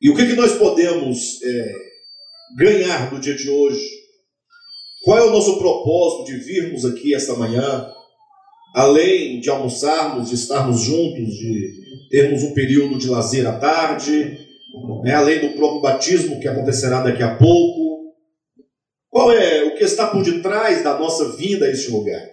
[0.00, 1.72] E o que, que nós podemos é,
[2.56, 3.84] ganhar do dia de hoje?
[5.02, 7.90] Qual é o nosso propósito de virmos aqui esta manhã?
[8.74, 14.38] Além de almoçarmos, de estarmos juntos, de termos um período de lazer à tarde,
[15.02, 18.14] né, além do próprio batismo que acontecerá daqui a pouco.
[19.10, 22.24] Qual é o que está por detrás da nossa vinda a este lugar?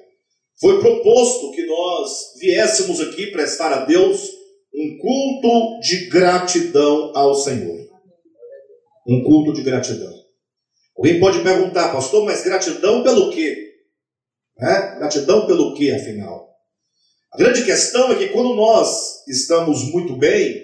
[0.59, 4.34] Foi proposto que nós viéssemos aqui prestar a Deus
[4.75, 7.85] um culto de gratidão ao Senhor.
[9.07, 10.13] Um culto de gratidão.
[10.97, 13.73] Alguém pode perguntar, pastor, mas gratidão pelo quê?
[14.59, 14.97] É?
[14.97, 16.49] Gratidão pelo quê, afinal?
[17.33, 20.63] A grande questão é que quando nós estamos muito bem,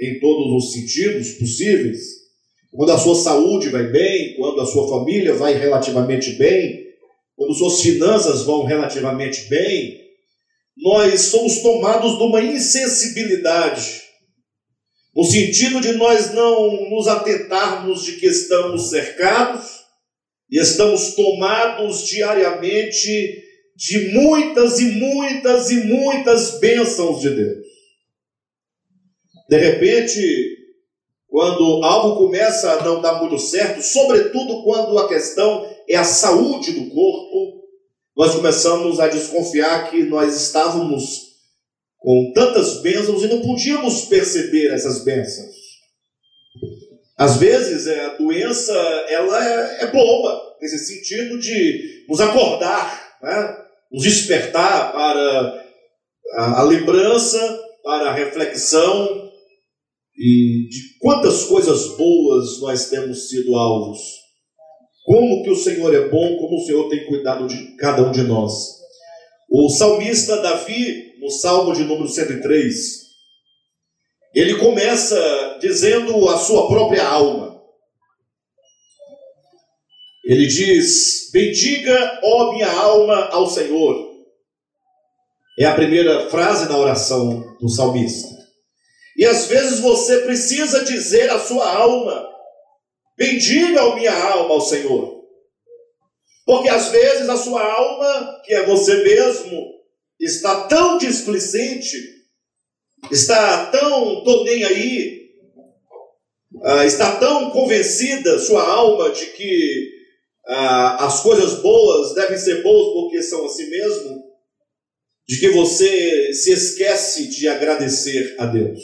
[0.00, 2.00] em todos os sentidos possíveis,
[2.72, 6.86] quando a sua saúde vai bem, quando a sua família vai relativamente bem,
[7.36, 10.09] quando suas finanças vão relativamente bem,
[10.76, 14.02] nós somos tomados de uma insensibilidade,
[15.14, 19.80] no sentido de nós não nos atentarmos de que estamos cercados
[20.50, 23.44] e estamos tomados diariamente
[23.76, 27.66] de muitas e muitas e muitas bênçãos de Deus.
[29.48, 30.20] De repente,
[31.26, 36.72] quando algo começa a não dar muito certo, sobretudo quando a questão é a saúde
[36.72, 37.59] do corpo,
[38.20, 41.30] nós começamos a desconfiar que nós estávamos
[41.96, 45.56] com tantas bênçãos e não podíamos perceber essas bênçãos.
[47.16, 48.74] Às vezes é, a doença
[49.08, 53.56] ela é, é boa nesse sentido de nos acordar, né?
[53.90, 55.64] nos despertar para
[56.34, 57.40] a, a lembrança,
[57.82, 59.32] para a reflexão
[60.14, 64.19] e de quantas coisas boas nós temos sido alvos.
[65.04, 68.22] Como que o Senhor é bom, como o Senhor tem cuidado de cada um de
[68.22, 68.80] nós.
[69.50, 72.74] O salmista Davi, no Salmo de número 103,
[74.34, 77.60] ele começa dizendo a sua própria alma.
[80.24, 84.10] Ele diz: Bendiga, ó minha alma, ao Senhor.
[85.58, 88.28] É a primeira frase na oração do salmista.
[89.16, 92.26] E às vezes você precisa dizer à sua alma:
[93.20, 95.20] Bendiga a minha alma ao Senhor.
[96.46, 99.74] Porque às vezes a sua alma, que é você mesmo,
[100.18, 101.98] está tão displicente,
[103.10, 105.32] está tão, tô nem aí,
[106.54, 109.90] uh, está tão convencida sua alma de que
[110.48, 114.24] uh, as coisas boas devem ser boas porque são assim mesmo,
[115.28, 118.80] de que você se esquece de agradecer a Deus.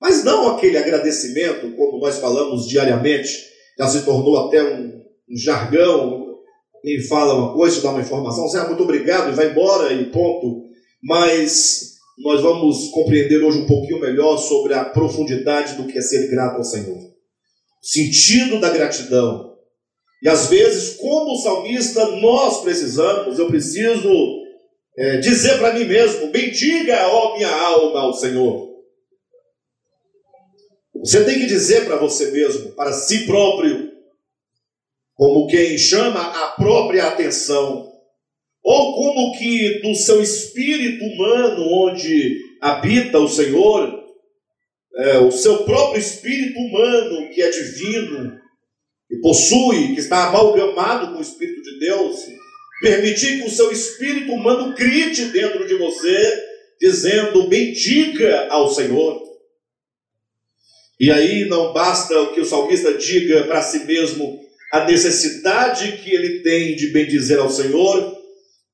[0.00, 6.26] Mas não aquele agradecimento, como nós falamos diariamente, já se tornou até um, um jargão.
[6.82, 10.66] Quem fala uma coisa, dá uma informação, ah, muito obrigado e vai embora e ponto.
[11.02, 16.30] Mas nós vamos compreender hoje um pouquinho melhor sobre a profundidade do que é ser
[16.30, 16.96] grato ao Senhor.
[16.96, 19.54] O sentido da gratidão.
[20.22, 24.10] E às vezes, como salmista, nós precisamos, eu preciso
[24.96, 28.65] é, dizer para mim mesmo: bendiga, ó minha alma, ao Senhor.
[31.00, 33.90] Você tem que dizer para você mesmo, para si próprio,
[35.14, 37.90] como quem chama a própria atenção,
[38.62, 44.04] ou como que do seu espírito humano, onde habita o Senhor,
[44.96, 48.40] é, o seu próprio espírito humano, que é divino,
[49.08, 52.16] que possui, que está amalgamado com o Espírito de Deus,
[52.80, 56.44] permitir que o seu espírito humano grite dentro de você,
[56.80, 59.25] dizendo: bendiga ao Senhor.
[60.98, 64.40] E aí não basta o que o salmista diga para si mesmo
[64.72, 68.16] a necessidade que ele tem de bendizer ao Senhor,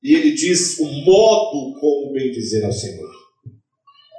[0.01, 3.09] e ele diz o modo como bendizer ao Senhor.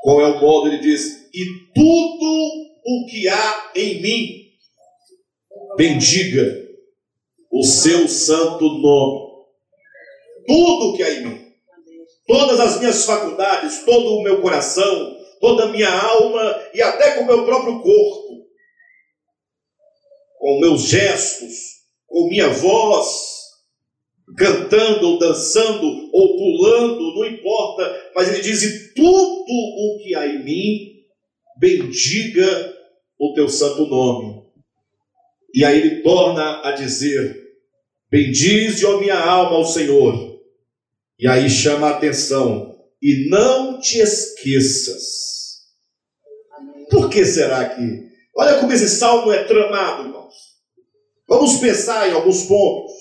[0.03, 0.69] Qual é o modo?
[0.69, 1.45] Ele diz: E
[1.75, 4.45] tudo o que há em mim,
[5.77, 6.63] bendiga
[7.51, 9.35] o seu santo nome.
[10.47, 11.41] Tudo o que há em mim,
[12.27, 15.14] todas as minhas faculdades, todo o meu coração,
[15.45, 18.47] toda a minha alma e até com o meu próprio corpo,
[20.39, 21.53] com meus gestos,
[22.07, 23.43] com minha voz,
[24.39, 30.27] cantando ou dançando ou pulando, não importa, mas ele diz: e tudo o que há
[30.27, 31.05] em mim,
[31.59, 32.75] bendiga
[33.19, 34.45] o teu santo nome.
[35.53, 37.39] E aí ele torna a dizer:
[38.11, 40.41] Bendize, ó minha alma, ao Senhor.
[41.19, 45.24] E aí chama a atenção: E não te esqueças
[46.95, 48.05] por que será que?
[48.37, 50.35] Olha como esse salmo é tramado, irmãos.
[51.29, 52.93] Vamos pensar em alguns pontos.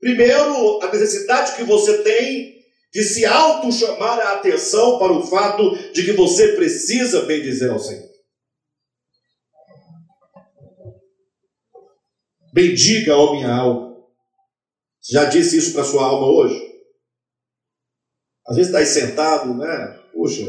[0.00, 2.60] Primeiro, a necessidade que você tem
[2.92, 7.78] de se auto-chamar a atenção para o fato de que você precisa bem dizer ao
[7.78, 8.10] Senhor.
[12.52, 13.96] Bendiga, ó minha alma.
[15.00, 16.60] Você já disse isso para sua alma hoje?
[18.46, 20.00] Às vezes está aí sentado, né?
[20.12, 20.42] Poxa,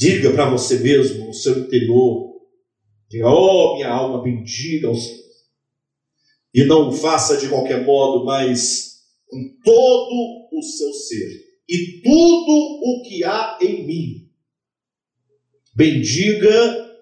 [0.00, 2.40] diga para você mesmo, no seu interior,
[3.06, 5.20] diga, ó minha alma, bendiga ao Senhor.
[6.54, 13.02] E não faça de qualquer modo, mas com todo o seu ser e tudo o
[13.06, 14.30] que há em mim.
[15.76, 16.98] Bendiga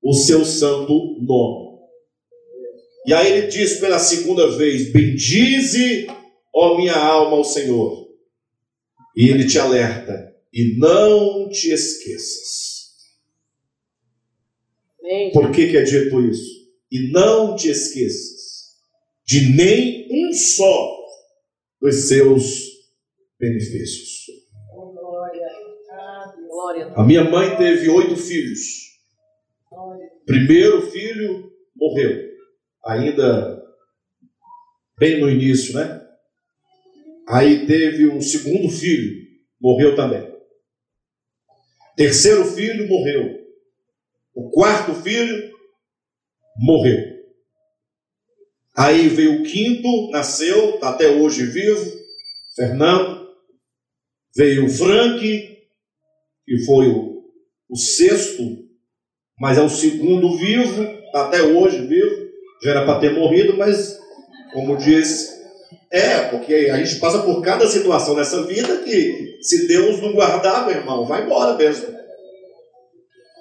[0.00, 1.72] o seu santo nome.
[3.04, 6.06] E aí ele diz pela segunda vez: Bendize,
[6.54, 8.08] ó minha alma, ao Senhor.
[9.16, 12.72] E ele te alerta: E não te esqueças.
[15.32, 16.62] Por que, que é dito isso?
[16.90, 18.42] E não te esqueças
[19.24, 20.98] de nem um só
[21.80, 22.70] dos seus
[23.38, 24.26] benefícios.
[26.94, 28.60] A minha mãe teve oito filhos.
[30.26, 32.28] Primeiro filho morreu,
[32.84, 33.62] ainda
[34.98, 36.00] bem no início, né?
[37.28, 39.26] Aí teve um segundo filho,
[39.60, 40.31] morreu também.
[41.96, 43.40] Terceiro filho morreu.
[44.34, 45.52] O quarto filho
[46.56, 47.12] morreu.
[48.76, 51.84] Aí veio o quinto, nasceu, está até hoje vivo,
[52.56, 53.28] Fernando.
[54.34, 57.22] Veio o Frank, que foi o,
[57.68, 58.42] o sexto,
[59.38, 62.32] mas é o segundo vivo, está até hoje vivo.
[62.62, 63.98] Já era para ter morrido, mas,
[64.54, 65.31] como disse,
[65.92, 70.66] é, porque a gente passa por cada situação nessa vida que, se Deus não guardar,
[70.66, 71.86] meu irmão, vai embora mesmo.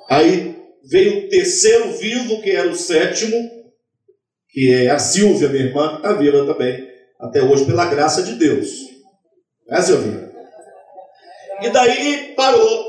[0.09, 3.37] Aí veio o terceiro vivo, que era o sétimo,
[4.49, 6.89] que é a Silvia, minha irmã, que está viva também,
[7.21, 8.67] até hoje, pela graça de Deus.
[9.69, 10.29] É, Silvia?
[11.61, 12.85] E daí parou,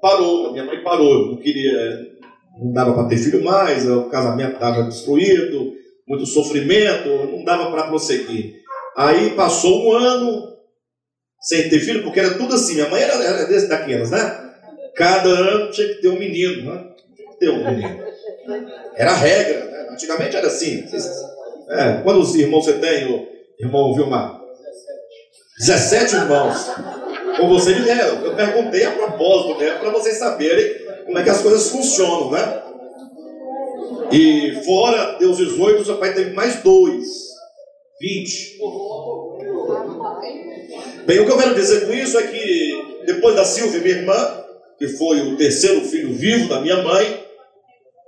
[0.00, 1.98] parou, minha mãe parou, não queria,
[2.60, 5.72] não dava para ter filho mais, o casamento estava destruído,
[6.06, 8.59] muito sofrimento, não dava para prosseguir.
[8.96, 10.56] Aí passou um ano
[11.40, 14.50] sem ter filho, porque era tudo assim, minha mãe era, era desse daquelas, né?
[14.94, 16.84] Cada ano tinha que ter um menino, né?
[17.16, 18.04] Tinha que ter um menino.
[18.94, 19.88] Era a regra, né?
[19.90, 20.84] Antigamente era assim.
[21.70, 23.26] É, quantos irmãos você tem, o
[23.58, 24.40] irmão Vilmar?
[25.60, 26.70] 17 irmãos.
[27.38, 31.40] Com você, é, eu perguntei a propósito mesmo, para vocês saberem como é que as
[31.40, 32.62] coisas funcionam, né?
[34.12, 37.29] E fora Deus 18, seu pai teve mais dois.
[38.00, 38.58] 20.
[41.06, 44.44] Bem, o que eu quero dizer com isso é que depois da Silvia, minha irmã,
[44.78, 47.22] que foi o terceiro filho vivo da minha mãe,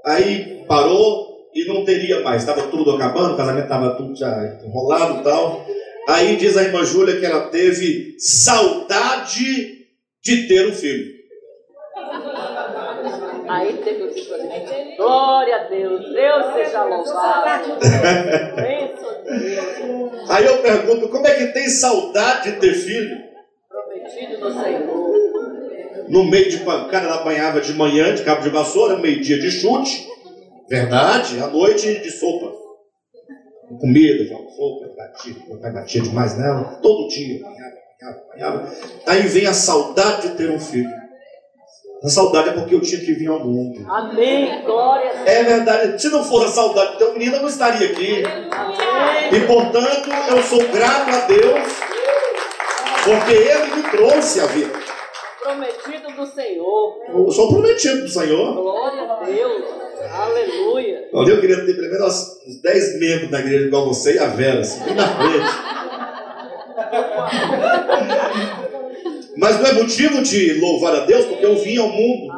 [0.06, 5.20] aí parou, e não teria mais, estava tudo acabando, o casamento estava tudo já enrolado
[5.20, 5.66] e tal.
[6.08, 9.86] Aí diz a irmã Júlia que ela teve saudade
[10.22, 11.12] de ter um filho.
[13.48, 14.96] Aí teve o filho.
[14.96, 17.78] Glória a Deus, Deus seja louvado.
[20.28, 23.16] Aí eu pergunto, como é que tem saudade de ter filho?
[23.68, 25.12] Prometido no Senhor.
[26.08, 30.06] No meio de pancada, ela apanhava de manhã, de cabo de vassoura, meio-dia de chute.
[30.68, 32.52] Verdade, à noite de sopa.
[33.68, 38.76] Com comida, já sopa, batia, meu pai batia demais nela, todo dia, apanhava, apanhava, apanhava.
[39.06, 41.01] Aí vem a saudade de ter um filho.
[42.04, 43.78] A saudade é porque eu tinha que vir ao mundo.
[43.88, 45.26] Amém, glória a Deus.
[45.28, 46.02] É verdade.
[46.02, 48.24] Se não fosse a saudade de ter um menino, eu não estaria aqui.
[48.24, 49.34] Amém.
[49.34, 51.62] E portanto, eu sou grato a Deus,
[53.04, 54.72] porque Ele me trouxe a vida.
[55.42, 56.98] Prometido do Senhor.
[57.08, 58.52] Eu sou prometido do Senhor.
[58.52, 59.62] Glória a Deus.
[60.12, 61.08] Aleluia.
[61.12, 64.82] Eu queria ter primeiro uns 10 membros da igreja igual você e a Vera, assim,
[64.84, 65.46] bem na frente.
[69.36, 72.32] Mas não é motivo de louvar a Deus, porque eu vim ao mundo.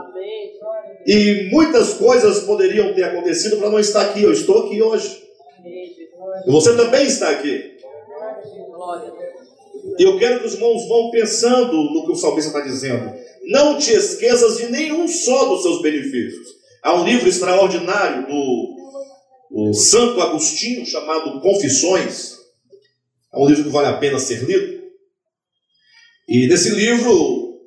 [1.06, 4.22] E muitas coisas poderiam ter acontecido para não estar aqui.
[4.22, 5.22] Eu estou aqui hoje.
[6.46, 7.74] E você também está aqui.
[9.98, 13.12] E eu quero que os irmãos vão pensando no que o salmista está dizendo.
[13.44, 16.46] Não te esqueças de nenhum só dos seus benefícios.
[16.82, 22.38] Há um livro extraordinário do Santo Agostinho chamado Confissões.
[23.32, 24.83] É um livro que vale a pena ser lido.
[26.28, 27.60] E nesse livro,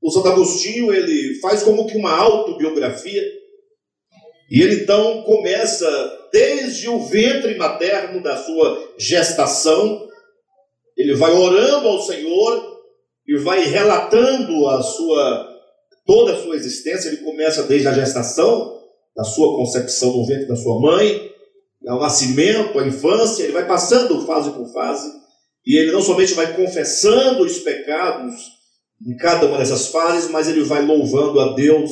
[0.00, 3.22] o Santo Agostinho ele faz como que uma autobiografia.
[4.50, 10.08] E ele então começa desde o ventre materno da sua gestação,
[10.96, 12.78] ele vai orando ao Senhor
[13.26, 15.58] e vai relatando a sua
[16.06, 18.82] toda a sua existência, ele começa desde a gestação,
[19.14, 21.30] da sua concepção no ventre da sua mãe,
[21.86, 25.06] ao nascimento, à infância, ele vai passando fase por fase,
[25.68, 28.34] e ele não somente vai confessando os pecados
[29.06, 31.90] em cada uma dessas fases, mas ele vai louvando a Deus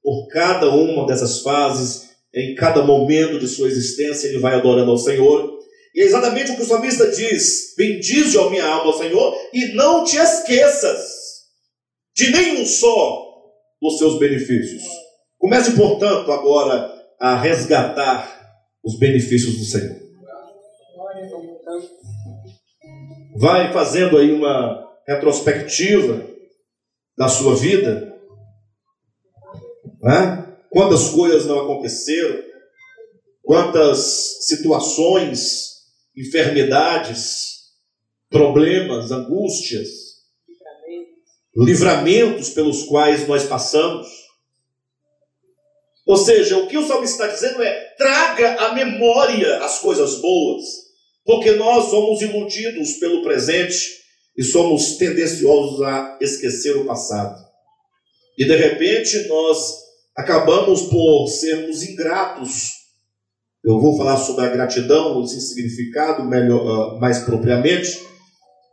[0.00, 4.96] por cada uma dessas fases, em cada momento de sua existência, ele vai adorando ao
[4.96, 5.58] Senhor.
[5.92, 9.74] E é exatamente o que o salmista diz: Bendize, ó minha alma, ao Senhor, e
[9.74, 11.04] não te esqueças
[12.14, 13.26] de nenhum só
[13.82, 14.84] dos seus benefícios.
[15.36, 20.05] Comece, portanto, agora a resgatar os benefícios do Senhor.
[23.38, 26.28] Vai fazendo aí uma retrospectiva
[27.16, 28.14] da sua vida.
[30.02, 30.56] Né?
[30.70, 32.42] Quantas coisas não aconteceram?
[33.42, 35.76] Quantas situações
[36.16, 37.56] enfermidades,
[38.30, 39.88] problemas, angústias,
[41.54, 44.06] livramentos pelos quais nós passamos.
[46.06, 50.64] Ou seja, o que o salmista está dizendo é: traga à memória as coisas boas,
[51.26, 53.76] porque nós somos iludidos pelo presente
[54.38, 57.44] e somos tendenciosos a esquecer o passado.
[58.38, 59.58] E de repente nós
[60.16, 62.76] acabamos por sermos ingratos
[63.66, 68.00] eu vou falar sobre a gratidão, o significado melhor, uh, mais propriamente.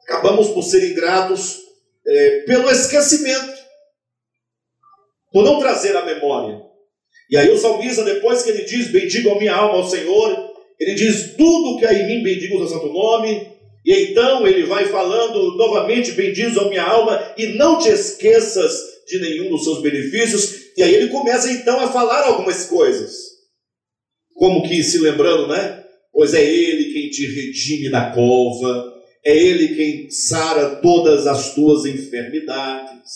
[0.03, 1.61] Acabamos por ser ingratos
[2.05, 3.57] é, pelo esquecimento,
[5.31, 6.61] por não trazer a memória.
[7.27, 10.52] E aí o salmista, depois que ele diz, bendigo a minha alma ao Senhor,
[10.83, 13.47] ele diz, tudo que há em mim bendigo o seu santo nome,
[13.85, 18.71] e então ele vai falando novamente, bendizo a minha alma, e não te esqueças
[19.07, 23.11] de nenhum dos seus benefícios, e aí ele começa então a falar algumas coisas.
[24.35, 25.83] Como que se lembrando, né?
[26.11, 28.93] Pois é Ele quem te redime da cova,
[29.25, 33.11] é Ele quem sara todas as tuas enfermidades.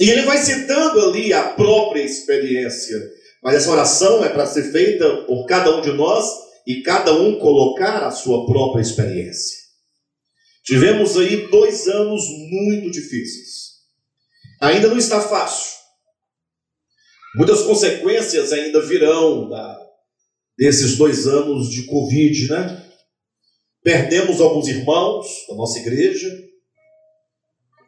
[0.00, 2.98] E ele vai citando ali a própria experiência.
[3.42, 6.24] Mas essa oração é para ser feita por cada um de nós
[6.66, 9.58] e cada um colocar a sua própria experiência.
[10.64, 13.72] Tivemos aí dois anos muito difíceis.
[14.60, 15.72] Ainda não está fácil.
[17.34, 19.80] Muitas consequências ainda virão da,
[20.56, 22.90] desses dois anos de Covid, né?
[23.82, 26.28] Perdemos alguns irmãos da nossa igreja.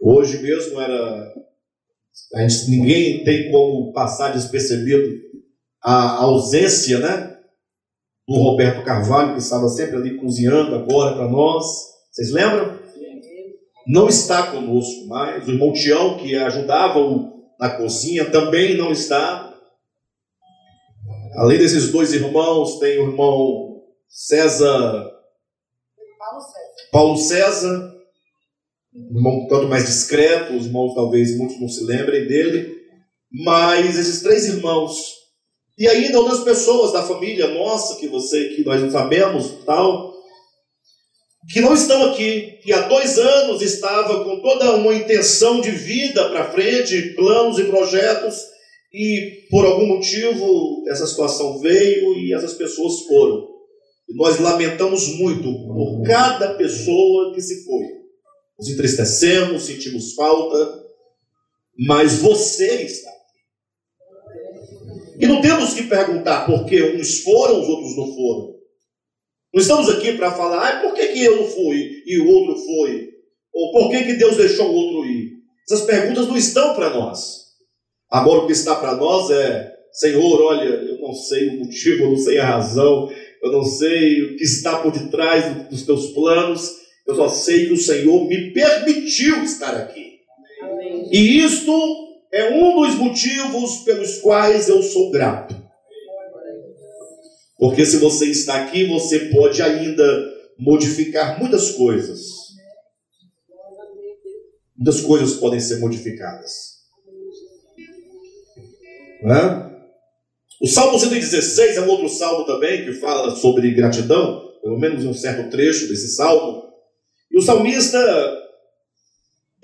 [0.00, 1.32] Hoje mesmo era.
[2.36, 5.33] Gente, ninguém tem como passar despercebido
[5.84, 7.36] a ausência, né?
[8.26, 11.66] Do Roberto Carvalho, que estava sempre ali cozinhando agora para nós.
[12.10, 12.78] Vocês lembram?
[13.86, 15.46] Não está conosco mais.
[15.46, 19.52] O irmão Tião, que ajudava-o na cozinha, também não está.
[21.36, 25.10] Além desses dois irmãos, tem o irmão César.
[26.18, 26.90] Paulo César.
[26.90, 27.94] Paulo César,
[28.94, 32.74] um irmão tanto mais discreto, os irmãos talvez muitos não se lembrem dele.
[33.30, 35.13] Mas esses três irmãos,
[35.76, 40.14] e ainda outras pessoas da família nossa, que você, que nós sabemos, tal,
[41.52, 46.30] que não estão aqui, que há dois anos estava com toda uma intenção de vida
[46.30, 48.36] para frente, planos e projetos,
[48.92, 53.48] e por algum motivo essa situação veio e essas pessoas foram.
[54.08, 57.82] E nós lamentamos muito por cada pessoa que se foi.
[58.58, 60.84] Nos entristecemos, sentimos falta,
[61.76, 63.13] mas você está.
[65.18, 68.54] E não temos que perguntar por que uns foram, os outros não foram.
[69.52, 72.56] Não estamos aqui para falar, ah, por que, que eu não fui e o outro
[72.56, 73.08] foi?
[73.52, 75.34] Ou por que, que Deus deixou o outro ir?
[75.64, 77.44] Essas perguntas não estão para nós.
[78.10, 82.10] Agora o que está para nós é, Senhor, olha, eu não sei o motivo, eu
[82.10, 83.08] não sei a razão,
[83.42, 86.70] eu não sei o que está por detrás dos teus planos,
[87.06, 90.14] eu só sei que o Senhor me permitiu estar aqui.
[90.62, 91.08] Amém.
[91.12, 91.72] E isto
[92.34, 95.54] é um dos motivos pelos quais eu sou grato.
[97.56, 100.04] Porque se você está aqui, você pode ainda
[100.58, 102.20] modificar muitas coisas.
[104.76, 106.74] Muitas coisas podem ser modificadas.
[109.22, 109.70] Né?
[110.60, 115.14] O Salmo 116 é um outro salmo também que fala sobre gratidão, pelo menos um
[115.14, 116.64] certo trecho desse salmo.
[117.30, 117.98] E o salmista,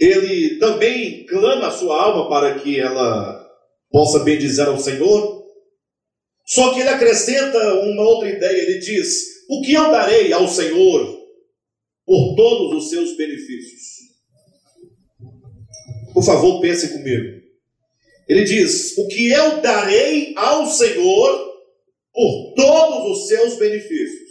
[0.01, 3.47] ele também clama a sua alma para que ela
[3.91, 5.45] possa bendizer ao Senhor.
[6.47, 11.21] Só que ele acrescenta uma outra ideia, ele diz: O que eu darei ao Senhor
[12.07, 14.01] por todos os seus benefícios?
[16.15, 17.41] Por favor, pense comigo.
[18.27, 21.51] Ele diz: O que eu darei ao Senhor
[22.13, 24.31] por todos os seus benefícios.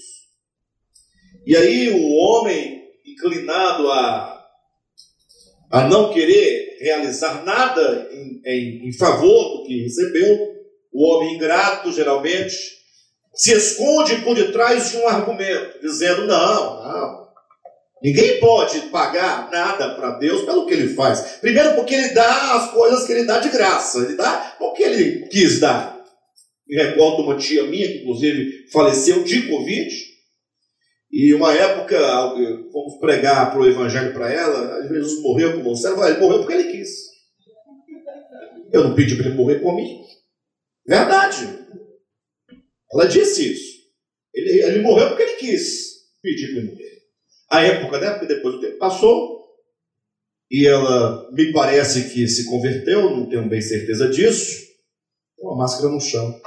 [1.45, 4.38] E aí o homem inclinado a,
[5.71, 10.55] a não querer realizar nada em, em, em favor do que recebeu,
[10.91, 12.55] o homem ingrato geralmente
[13.33, 17.29] se esconde por detrás de um argumento, dizendo: não, não,
[18.01, 21.37] Ninguém pode pagar nada para Deus pelo que ele faz.
[21.41, 23.99] Primeiro, porque ele dá as coisas que ele dá de graça.
[23.99, 25.99] Ele dá porque ele quis dar.
[26.67, 30.08] Me recordo uma tia minha, que inclusive faleceu de Covid.
[31.11, 31.97] E uma época,
[32.71, 35.87] fomos pregar para o evangelho para ela, Jesus morreu por você.
[35.87, 37.09] Ela falou, ele morreu porque ele quis.
[38.71, 40.03] Eu não pedi para ele morrer por mim.
[40.85, 41.67] Verdade.
[42.91, 43.79] Ela disse isso.
[44.33, 45.89] Ele, ele morreu porque ele quis
[46.21, 46.99] pedir para ele morrer.
[47.49, 48.11] A época, né?
[48.11, 49.39] Porque depois o tempo passou,
[50.51, 54.67] e ela me parece que se converteu, não tenho bem certeza disso.
[55.39, 56.39] Uma máscara no chão.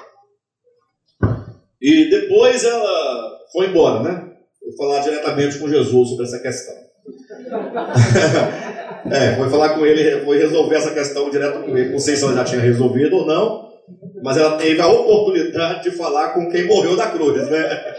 [1.80, 4.21] E depois ela foi embora, né?
[4.62, 6.74] Foi falar diretamente com Jesus sobre essa questão.
[9.10, 11.90] é, foi falar com ele, foi resolver essa questão direto com ele.
[11.90, 13.72] Não sei se ela já tinha resolvido ou não,
[14.22, 17.94] mas ela teve a oportunidade de falar com quem morreu da cruz, né?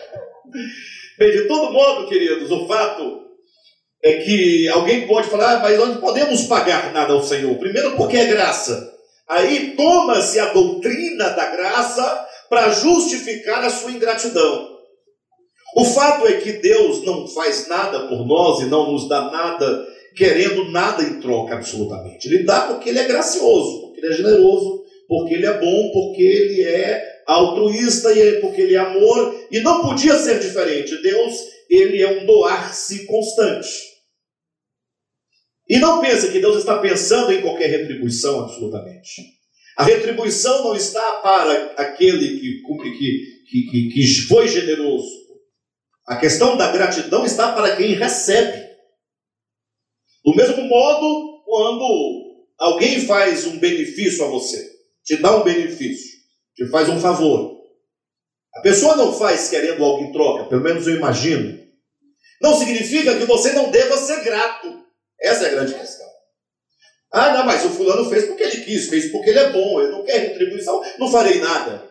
[1.20, 3.24] Bem, de todo modo, queridos, o fato
[4.03, 7.55] é que alguém pode falar, ah, mas nós não podemos pagar nada ao Senhor.
[7.58, 8.91] Primeiro, porque é graça.
[9.29, 14.73] Aí toma-se a doutrina da graça para justificar a sua ingratidão.
[15.75, 19.88] O fato é que Deus não faz nada por nós e não nos dá nada
[20.15, 22.27] querendo nada em troca, absolutamente.
[22.27, 26.22] Ele dá porque ele é gracioso, porque ele é generoso, porque ele é bom, porque
[26.22, 31.01] ele é altruísta e é porque ele é amor, e não podia ser diferente.
[31.01, 31.34] Deus,
[31.70, 33.94] ele é um doar-se constante.
[35.68, 39.22] E não pense que Deus está pensando em qualquer retribuição, absolutamente.
[39.77, 42.62] A retribuição não está para aquele que,
[43.50, 45.23] que, que, que foi generoso.
[46.05, 48.62] A questão da gratidão está para quem recebe.
[50.24, 54.69] Do mesmo modo, quando alguém faz um benefício a você,
[55.03, 56.19] te dá um benefício,
[56.55, 57.62] te faz um favor.
[58.55, 61.62] A pessoa não faz querendo algo em troca, pelo menos eu imagino.
[62.41, 64.83] Não significa que você não deva ser grato.
[65.19, 66.07] Essa é a grande questão.
[67.12, 69.91] Ah, não, mas o fulano fez porque ele quis, fez porque ele é bom, ele
[69.91, 71.89] não quer retribuição, não farei nada.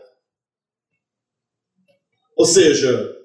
[2.37, 3.22] Ou seja,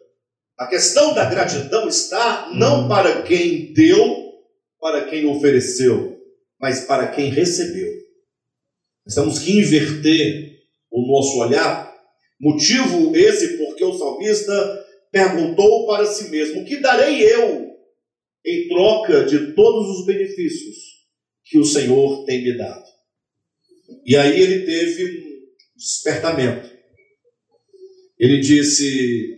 [0.57, 4.33] a questão da gratidão está não para quem deu,
[4.79, 6.19] para quem ofereceu,
[6.59, 7.93] mas para quem recebeu.
[9.05, 10.59] Nós temos que inverter
[10.91, 11.95] o nosso olhar.
[12.39, 17.67] Motivo esse porque o salmista perguntou para si mesmo: O que darei eu
[18.43, 20.75] em troca de todos os benefícios
[21.45, 22.85] que o Senhor tem me dado.
[24.05, 26.69] E aí ele teve um despertamento.
[28.17, 29.36] Ele disse: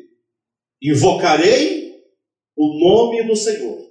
[0.82, 1.96] Invocarei
[2.56, 3.90] o nome do Senhor,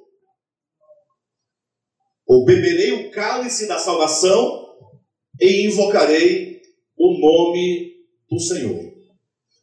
[2.26, 4.76] ou beberei o cálice da salvação
[5.40, 6.60] e invocarei
[6.96, 7.94] o nome
[8.30, 8.92] do Senhor.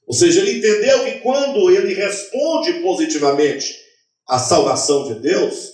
[0.08, 3.76] Ou seja, ele entendeu que quando ele responde positivamente
[4.28, 5.74] a salvação de Deus,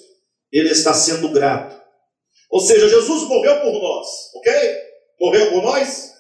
[0.52, 1.80] ele está sendo grato.
[2.50, 4.54] Ou seja, Jesus morreu por nós, ok?
[5.20, 6.12] Morreu por nós?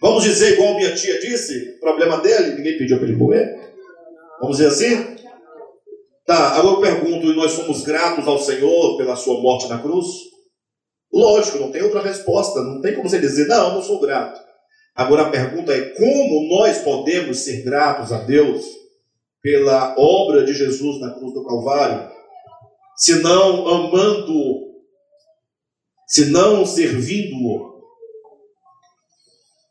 [0.00, 3.63] Vamos dizer igual minha tia disse, problema dele, ninguém pediu para ele morrer.
[4.40, 5.14] Vamos dizer assim?
[6.26, 10.06] Tá, agora eu pergunto, e nós somos gratos ao Senhor pela sua morte na cruz?
[11.12, 14.40] Lógico, não tem outra resposta, não tem como você dizer, não, não sou grato.
[14.94, 18.64] Agora a pergunta é como nós podemos ser gratos a Deus
[19.42, 22.10] pela obra de Jesus na cruz do Calvário,
[22.96, 24.80] senão amando-o,
[26.06, 27.74] senão servindo-o.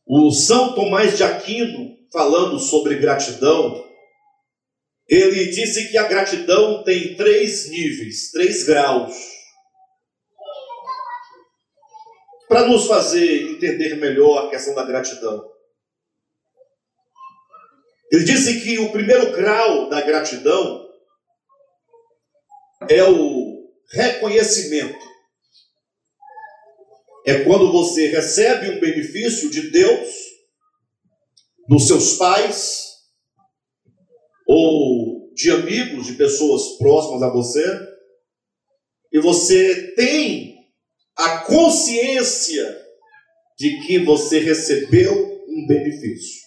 [0.06, 3.84] O São Tomás de Aquino, falando sobre gratidão,
[5.08, 9.14] ele disse que a gratidão tem três níveis, três graus.
[12.48, 15.52] Para nos fazer entender melhor a questão da gratidão.
[18.12, 20.88] Ele disse que o primeiro grau da gratidão
[22.90, 25.04] é o reconhecimento.
[27.26, 30.10] É quando você recebe um benefício de Deus,
[31.68, 32.93] dos seus pais,
[34.54, 37.64] ou de amigos, de pessoas próximas a você,
[39.12, 40.56] e você tem
[41.16, 42.82] a consciência
[43.58, 45.14] de que você recebeu
[45.48, 46.42] um benefício.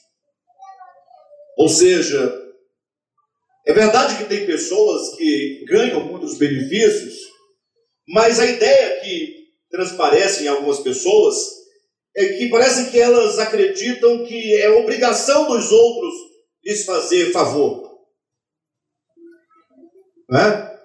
[1.59, 2.43] Ou seja,
[3.67, 7.15] é verdade que tem pessoas que ganham muitos benefícios,
[8.09, 11.37] mas a ideia que transparece em algumas pessoas
[12.17, 16.15] é que parece que elas acreditam que é obrigação dos outros
[16.65, 17.86] lhes fazer favor.
[20.29, 20.79] Né?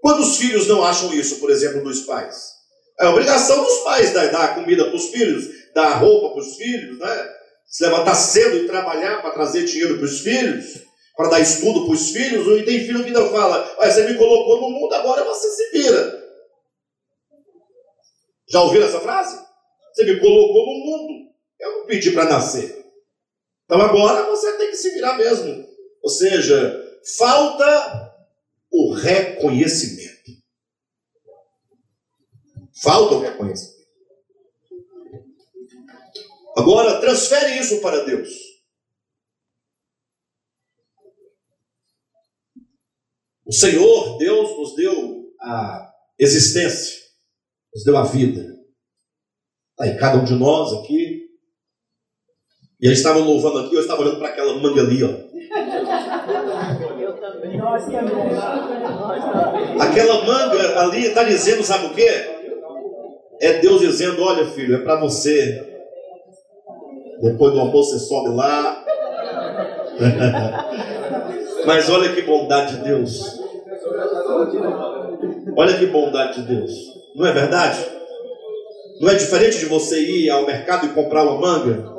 [0.00, 2.54] Quantos filhos não acham isso, por exemplo, dos pais?
[3.00, 6.98] É obrigação dos pais dar, dar comida para os filhos, dar roupa para os filhos,
[6.98, 7.34] né?
[7.66, 10.84] se levantar cedo e trabalhar para trazer dinheiro para os filhos,
[11.16, 14.60] para dar estudo para os filhos, e tem filho que ainda fala, você me colocou
[14.60, 16.24] no mundo, agora você se vira.
[18.48, 19.42] Já ouviram essa frase?
[19.92, 22.84] Você me colocou no mundo, eu não pedi para nascer.
[23.64, 25.66] Então agora você tem que se virar mesmo.
[26.02, 26.80] Ou seja,
[27.16, 28.13] falta
[28.74, 30.32] o reconhecimento.
[32.82, 33.88] Falta o reconhecimento.
[36.56, 38.28] Agora, transfere isso para Deus.
[43.46, 47.00] O Senhor, Deus, nos deu a existência,
[47.72, 48.40] nos deu a vida.
[49.70, 51.28] Está aí cada um de nós aqui.
[52.80, 55.23] E eles estavam louvando aqui, eu estava olhando para aquela manga ali, ó.
[57.56, 58.14] Nós também.
[59.80, 62.08] Aquela manga ali está dizendo, sabe o quê?
[63.40, 65.72] É Deus dizendo: olha, filho, é para você.
[67.22, 68.84] Depois do almoço você sobe lá.
[71.66, 73.40] Mas olha que bondade de Deus.
[75.56, 76.72] Olha que bondade de Deus.
[77.14, 77.78] Não é verdade?
[79.00, 81.92] Não é diferente de você ir ao mercado e comprar uma manga?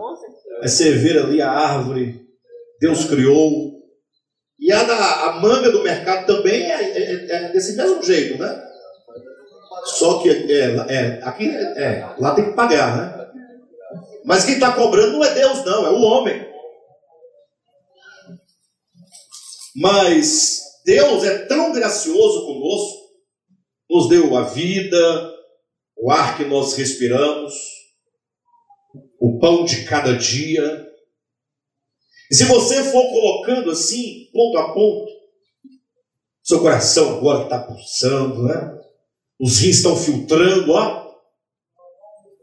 [0.61, 2.21] É você ver ali a árvore.
[2.79, 3.74] Deus criou.
[4.59, 8.63] E a, da, a manga do mercado também é, é, é desse mesmo jeito, né?
[9.85, 13.25] Só que é, é, aqui é, lá tem que pagar, né?
[14.23, 16.47] Mas quem está cobrando não é Deus, não, é o homem.
[19.75, 23.05] Mas Deus é tão gracioso conosco,
[23.89, 25.33] nos deu a vida,
[25.97, 27.53] o ar que nós respiramos,
[29.19, 30.94] o pão de cada dia.
[32.31, 35.11] E se você for colocando assim, ponto a ponto,
[36.43, 38.79] seu coração agora está pulsando, né?
[39.39, 41.05] Os rins estão filtrando, ó.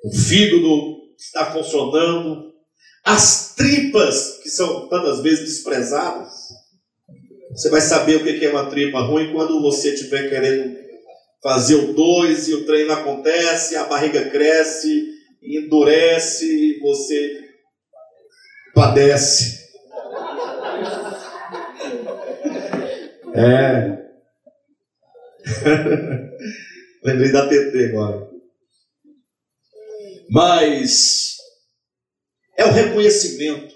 [0.05, 2.53] O fígado está funcionando.
[3.05, 6.31] As tripas, que são tantas vezes desprezadas,
[7.51, 10.77] você vai saber o que é uma tripa ruim quando você estiver querendo
[11.43, 15.09] fazer o dois e o treino acontece, a barriga cresce,
[15.43, 17.45] endurece você
[18.75, 19.62] padece.
[23.35, 24.03] É.
[27.05, 28.31] Lembrei da TT agora.
[30.31, 31.37] Mas
[32.57, 33.75] é o reconhecimento.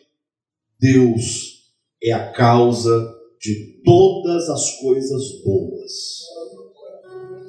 [0.79, 1.57] Deus
[2.03, 5.93] é a causa de todas as coisas boas.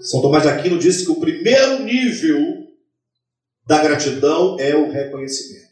[0.02, 2.68] São Tomás de Aquino disse que o primeiro nível
[3.68, 5.68] da gratidão é o reconhecimento.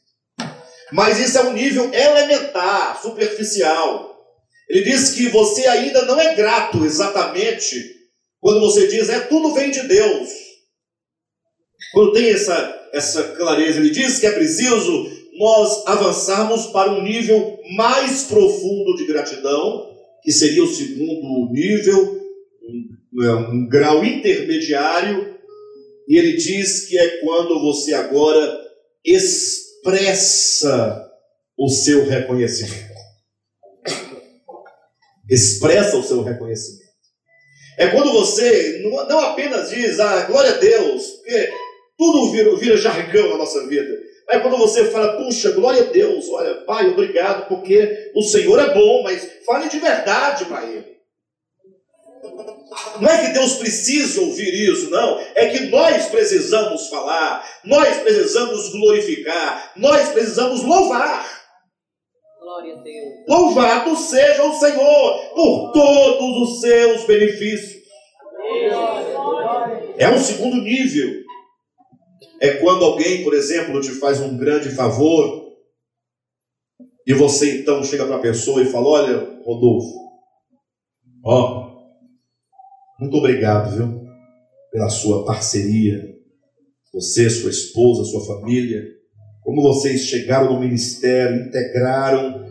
[0.92, 4.15] Mas isso é um nível elementar, superficial.
[4.70, 7.96] Ele diz que você ainda não é grato exatamente
[8.46, 10.30] quando você diz é tudo vem de Deus.
[11.92, 17.60] Quando tem essa, essa clareza, ele diz que é preciso nós avançarmos para um nível
[17.76, 22.22] mais profundo de gratidão, que seria o segundo nível,
[22.64, 25.36] um, é, um grau intermediário,
[26.08, 28.62] e ele diz que é quando você agora
[29.04, 31.04] expressa
[31.58, 32.95] o seu reconhecimento.
[35.30, 36.86] Expressa o seu reconhecimento.
[37.78, 41.54] É quando você não apenas diz, ah, glória a Deus, porque
[41.98, 43.98] tudo vira, vira jargão na nossa vida.
[44.30, 48.74] Aí quando você fala, puxa, glória a Deus, olha, Pai, obrigado, porque o Senhor é
[48.74, 50.96] bom, mas fale de verdade para Ele.
[53.00, 55.20] Não é que Deus precise ouvir isso, não.
[55.36, 61.35] É que nós precisamos falar, nós precisamos glorificar, nós precisamos louvar.
[63.28, 67.84] Louvado seja o Senhor por todos os seus benefícios.
[69.98, 71.24] É um segundo nível.
[72.42, 75.46] É quando alguém, por exemplo, te faz um grande favor
[77.08, 79.94] e você então chega para a pessoa e fala: Olha, Rodolfo,
[81.24, 81.66] ó,
[83.00, 84.02] muito obrigado, viu,
[84.72, 86.16] pela sua parceria,
[86.94, 88.84] você, sua esposa, sua família,
[89.44, 92.45] como vocês chegaram no ministério, integraram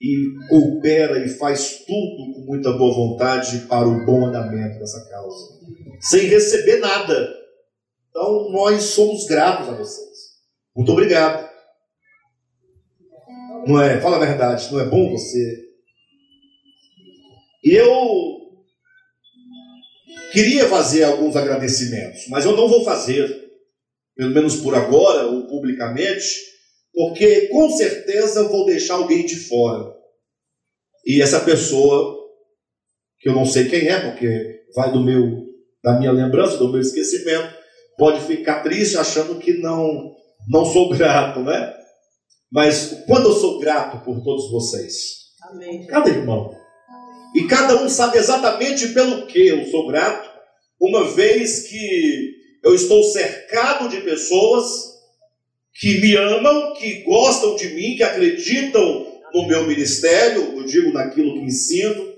[0.00, 5.60] e coopera e faz tudo com muita boa vontade para o bom andamento dessa causa,
[6.00, 7.28] sem receber nada.
[8.08, 10.08] Então, nós somos gratos a vocês.
[10.74, 11.50] Muito obrigado.
[13.66, 14.00] Não é?
[14.00, 15.68] Fala a verdade, não é bom você.
[17.62, 18.40] Eu
[20.32, 23.50] queria fazer alguns agradecimentos, mas eu não vou fazer,
[24.16, 26.49] pelo menos por agora, ou publicamente,
[26.92, 29.94] porque com certeza vou deixar alguém de fora.
[31.06, 32.18] E essa pessoa,
[33.18, 35.46] que eu não sei quem é, porque vai do meu,
[35.82, 37.54] da minha lembrança, do meu esquecimento,
[37.96, 40.14] pode ficar triste achando que não,
[40.48, 41.74] não sou grato, né?
[42.52, 44.94] Mas quando eu sou grato por todos vocês,
[45.50, 45.86] Amém.
[45.86, 46.50] cada irmão,
[47.34, 50.28] e cada um sabe exatamente pelo que eu sou grato,
[50.80, 54.89] uma vez que eu estou cercado de pessoas
[55.74, 61.34] que me amam, que gostam de mim, que acreditam no meu ministério, eu digo naquilo
[61.34, 62.14] que ensino,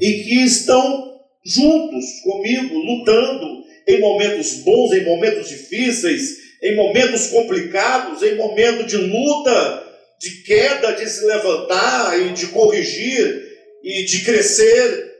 [0.00, 8.22] e que estão juntos comigo, lutando em momentos bons, em momentos difíceis, em momentos complicados,
[8.22, 9.84] em momentos de luta,
[10.18, 13.44] de queda, de se levantar e de corrigir
[13.82, 15.12] e de crescer,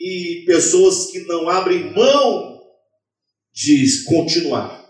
[0.00, 2.60] e pessoas que não abrem mão
[3.52, 4.87] de continuar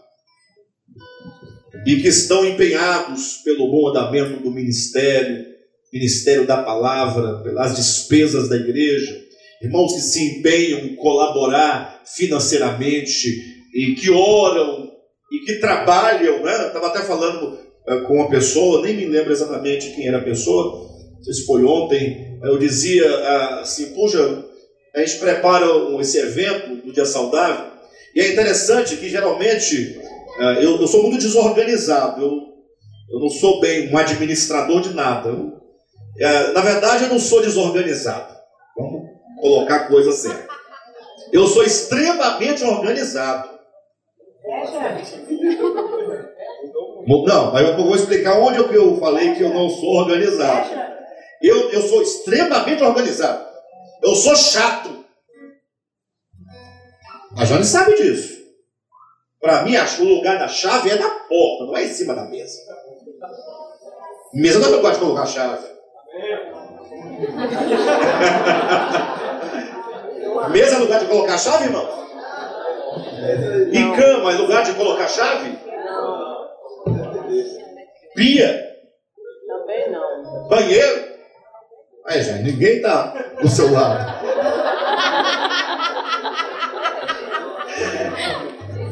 [1.89, 5.47] e que estão empenhados pelo bom andamento do ministério,
[5.91, 9.19] ministério da palavra, pelas despesas da igreja,
[9.63, 13.27] irmãos que se empenham em colaborar financeiramente
[13.75, 14.87] e que oram
[15.33, 16.67] e que trabalham, né?
[16.67, 20.91] Estava até falando uh, com uma pessoa, nem me lembro exatamente quem era a pessoa,
[21.17, 24.45] não sei se foi ontem, eu dizia uh, assim, puxa,
[24.95, 25.65] a gente prepara
[25.99, 27.65] esse evento do Dia Saudável,
[28.15, 29.99] e é interessante que geralmente
[30.39, 32.31] eu, eu, sou muito desorganizado, eu,
[33.11, 35.29] eu não sou bem um administrador de nada.
[35.29, 38.37] Eu, na verdade, eu não sou desorganizado.
[38.77, 39.09] Vamos
[39.41, 40.49] colocar a coisa certa.
[41.33, 43.59] Eu sou extremamente organizado.
[47.07, 50.71] Não, mas eu vou explicar onde eu falei que eu não sou organizado.
[51.43, 53.47] Eu, eu sou extremamente organizado.
[54.03, 55.05] Eu sou chato.
[57.37, 58.38] A Jane sabe disso.
[59.41, 62.59] Para mim, o lugar da chave é na porta, não é em cima da mesa.
[64.35, 65.67] Mesa não é lugar de colocar a chave.
[70.51, 71.89] Mesa é lugar de colocar a chave, irmão?
[73.73, 75.59] E cama é lugar de colocar a chave?
[78.15, 78.77] Pia?
[79.47, 80.49] Também não.
[80.49, 81.09] Banheiro?
[82.07, 84.19] Aí, já, ninguém tá do seu lado.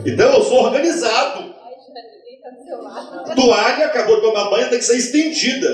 [0.07, 1.55] Então eu sou organizado.
[3.35, 5.69] Toalha, acabou de tomar banho, tem que ser estendida.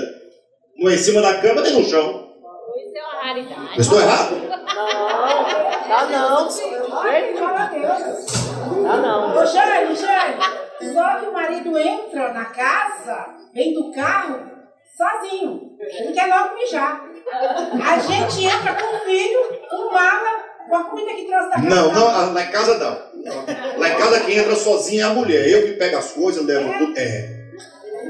[0.77, 2.33] Não é em cima da cama nem no chão.
[2.75, 3.79] Isso é uma raridade.
[3.79, 4.35] estou errado?
[4.35, 6.49] Não, não.
[8.83, 9.37] Tá não.
[9.37, 14.49] Ô, Jane, Jane, só que o marido entra na casa, vem do carro,
[14.97, 15.77] sozinho.
[15.79, 17.05] Ele quer logo mijar.
[17.87, 21.69] A gente entra com o filho, com mala, com a comida que trouxe da casa.
[21.69, 23.13] Não, não, lá em casa não.
[23.79, 25.47] Lá em casa quem entra sozinho é a mulher.
[25.49, 26.77] Eu que pego as coisas, levo É?
[26.77, 26.93] tudo.
[26.97, 27.29] É.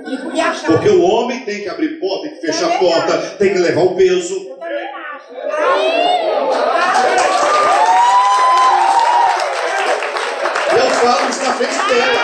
[0.06, 0.66] E.
[0.66, 3.38] Porque o homem tem que abrir porta, tem que fechar a porta, acho.
[3.38, 4.36] tem que levar o peso.
[4.36, 5.34] Eu também acho.
[5.64, 6.14] Aí,
[10.76, 12.22] Eu falo isso na frente dela.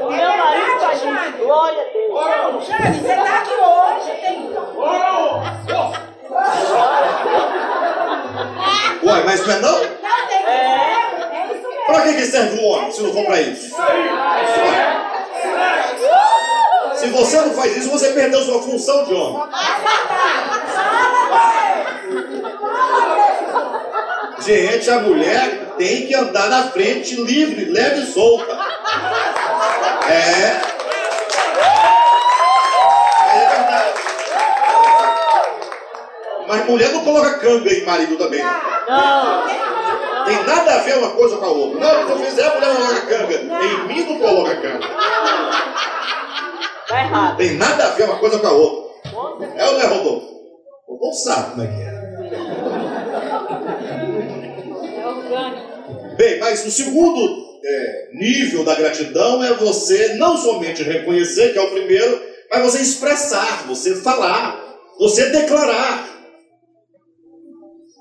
[0.00, 1.38] O meu marido faz isso.
[1.38, 2.66] Glória a Deus.
[2.66, 3.93] Jane, você tá aqui hoje,
[9.14, 9.72] Uai, mas não é não?
[9.72, 10.50] Não, tem que ser.
[11.30, 11.86] É isso mesmo.
[11.86, 13.76] Pra que, que serve o homem se não for pra isso?
[16.96, 19.48] Se você não faz isso, você perdeu sua função de homem.
[24.40, 28.58] Gente, a mulher tem que andar na frente livre, leve e solta.
[30.08, 30.73] É.
[30.73, 30.73] É
[36.54, 38.40] Mas mulher não coloca canga em marido também.
[38.42, 39.64] não.
[40.24, 41.80] Tem nada a ver uma coisa com a outra.
[41.80, 43.34] Não, se eu fizer, a mulher não coloca canga.
[43.64, 44.88] Em mim não coloca canga.
[46.88, 47.36] Tá errado.
[47.36, 48.84] Tem nada a ver uma coisa com a outra.
[49.56, 50.34] É ou não é, Rodolfo?
[50.86, 51.94] O Rodolfo sabe como é que é.
[55.02, 56.16] É orgânico.
[56.16, 61.62] Bem, mas o segundo é, nível da gratidão é você não somente reconhecer, que é
[61.62, 64.58] o primeiro, mas você expressar, você falar,
[64.98, 66.13] você declarar.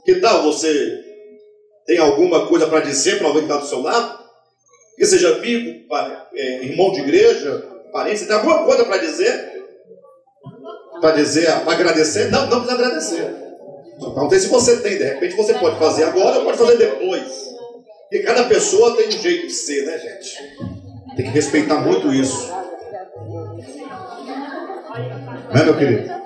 [0.05, 1.03] Que tal você
[1.85, 4.23] tem alguma coisa para dizer para alguém que está do seu lado?
[4.97, 5.85] Que seja amigo,
[6.35, 9.63] é, irmão de igreja, parente, você tem alguma coisa para dizer?
[11.01, 12.31] Para dizer, para agradecer?
[12.31, 13.35] Não, não precisa agradecer.
[13.99, 17.53] Só perguntei se você tem, de repente você pode fazer agora ou pode fazer depois.
[18.03, 20.37] Porque cada pessoa tem um jeito de ser, né, gente?
[21.15, 22.51] Tem que respeitar muito isso.
[25.53, 26.22] Né, meu querido?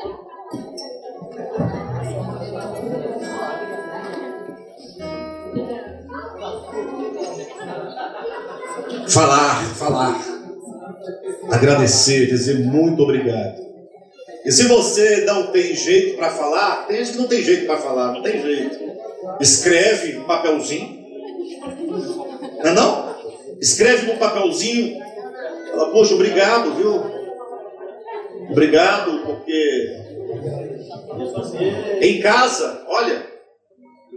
[9.18, 10.22] Falar, falar.
[11.50, 13.66] Agradecer, dizer muito obrigado.
[14.46, 17.78] E se você não tem jeito para falar, tem gente que não tem jeito para
[17.78, 18.78] falar, não tem jeito.
[19.42, 21.04] Escreve um papelzinho.
[22.64, 23.16] Não é não?
[23.60, 25.00] Escreve num papelzinho.
[25.72, 27.02] Fala, poxa, obrigado, viu?
[28.52, 29.98] Obrigado, porque
[32.02, 33.26] em casa, olha,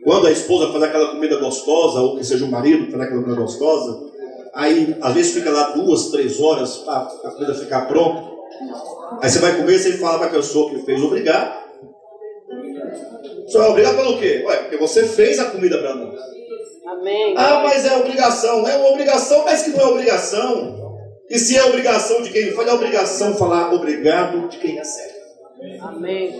[0.05, 3.41] quando a esposa faz aquela comida gostosa, ou que seja o marido faz aquela comida
[3.41, 4.10] gostosa,
[4.55, 8.31] aí às vezes fica lá duas, três horas para a comida ficar pronta.
[9.23, 11.61] Aí você vai comer, você fala para a pessoa que fez obrigado.
[13.49, 14.45] Só é obrigado pelo quê?
[14.47, 16.21] Ué, porque você fez a comida para nós.
[16.87, 17.35] Amém.
[17.37, 18.67] Ah, mas é obrigação.
[18.67, 20.81] É uma obrigação, mas que não é obrigação.
[21.29, 25.15] E se é obrigação de quem faz, é obrigação falar obrigado de quem recebe.
[25.81, 26.35] Amém.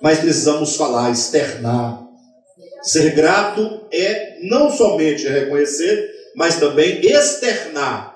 [0.00, 2.06] Mas precisamos falar, externar.
[2.82, 8.14] Ser grato é não somente reconhecer, mas também externar.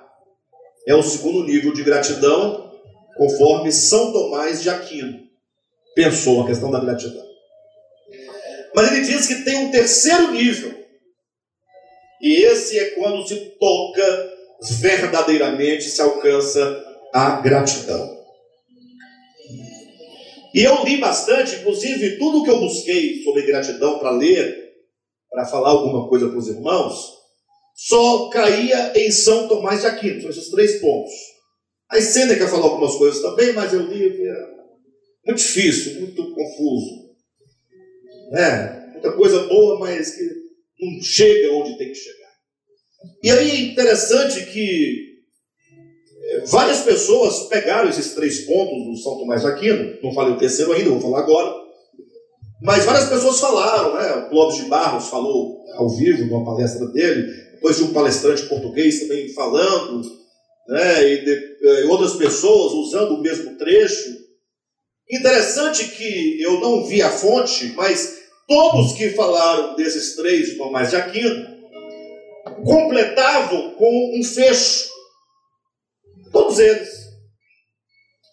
[0.87, 2.71] É o segundo nível de gratidão,
[3.17, 5.31] conforme São Tomás de Aquino
[5.95, 7.25] pensou a questão da gratidão.
[8.75, 10.73] Mas ele diz que tem um terceiro nível.
[12.21, 14.33] E esse é quando se toca
[14.81, 18.19] verdadeiramente, se alcança a gratidão.
[20.55, 24.73] E eu li bastante, inclusive tudo que eu busquei sobre gratidão para ler,
[25.31, 27.20] para falar alguma coisa para os irmãos,
[27.83, 31.13] só caía em São Tomás de Aquino, são esses três pontos.
[31.89, 34.47] A Sêneca falou algumas coisas também, mas eu li, é
[35.27, 37.11] muito difícil, muito confuso.
[38.35, 40.23] É, muita coisa boa, mas que
[40.79, 42.31] não chega onde tem que chegar.
[43.25, 45.23] E aí é interessante que
[46.23, 50.39] é, várias pessoas pegaram esses três pontos do São Tomás de Aquino, não falei o
[50.39, 51.55] terceiro ainda, vou falar agora,
[52.61, 54.27] mas várias pessoas falaram, né?
[54.27, 59.01] O Clóvis de Barros falou ao vivo numa palestra dele, depois de um palestrante português
[59.01, 60.01] também falando,
[60.67, 61.13] né?
[61.13, 64.19] e, de, e outras pessoas usando o mesmo trecho.
[65.11, 68.19] Interessante que eu não vi a fonte, mas
[68.49, 71.61] todos que falaram desses três de Tomás de Aquino
[72.65, 74.89] completavam com um fecho.
[76.33, 76.89] Todos eles.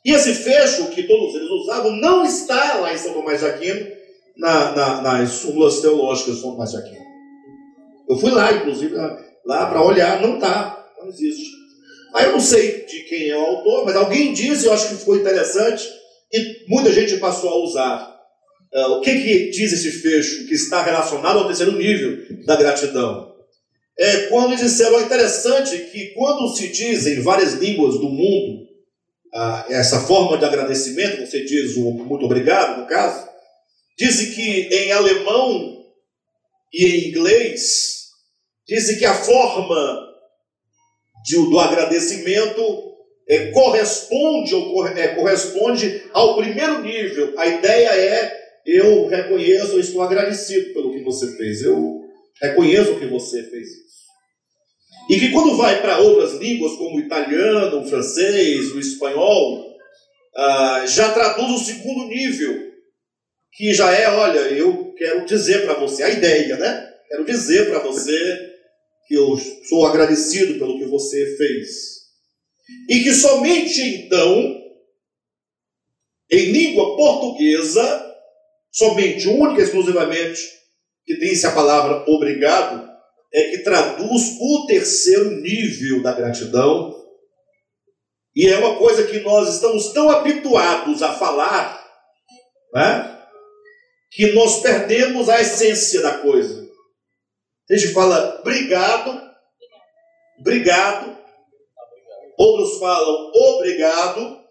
[0.06, 3.92] E esse fecho que todos eles usavam não está lá em São Tomás de Aquino,
[4.38, 7.07] na, na, nas súmulas teológicas de São Tomás de Aquino.
[8.08, 8.96] Eu fui lá, inclusive,
[9.46, 11.58] lá para olhar, não está, não existe.
[12.13, 14.89] Aí eu não sei de quem é o autor, mas alguém diz, e eu acho
[14.89, 15.88] que ficou interessante,
[16.34, 18.17] e muita gente passou a usar.
[18.74, 23.36] Uh, o que, que diz esse fecho que está relacionado ao terceiro nível da gratidão?
[24.00, 28.67] É quando disseram, é interessante que quando se diz em várias línguas do mundo
[29.34, 33.28] uh, essa forma de agradecimento, você diz o muito obrigado, no caso,
[33.98, 35.84] dizem que em alemão
[36.74, 37.96] e em inglês,
[38.67, 40.08] dizem que a forma
[41.23, 42.62] de, do agradecimento
[43.27, 47.34] é, corresponde, ou, é, corresponde ao primeiro nível.
[47.38, 51.62] A ideia é eu reconheço, eu estou agradecido pelo que você fez.
[51.62, 52.01] Eu
[52.41, 53.88] reconheço que você fez isso.
[55.10, 59.65] E que quando vai para outras línguas, como o italiano, o francês, o espanhol,
[60.36, 62.71] ah, já traduz o segundo nível,
[63.53, 66.93] que já é, olha, eu quero dizer para você, a ideia, né?
[67.08, 68.57] Quero dizer para você
[69.08, 69.38] que eu
[69.70, 71.98] sou agradecido pelo que você fez.
[72.89, 74.62] E que somente então,
[76.30, 78.15] em língua portuguesa,
[78.72, 80.41] somente, única e exclusivamente,
[81.06, 82.88] que tem-se a palavra obrigado,
[83.34, 86.93] é que traduz o terceiro nível da gratidão.
[88.36, 91.82] E é uma coisa que nós estamos tão habituados a falar,
[92.74, 93.17] né,
[94.12, 96.66] que nós perdemos a essência da coisa.
[97.69, 99.21] A gente fala obrigado,
[100.39, 101.17] obrigado.
[102.38, 104.41] Outros falam obrigado.